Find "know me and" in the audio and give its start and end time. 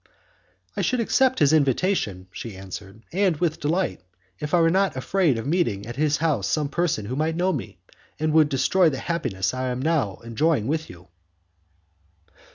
7.35-8.33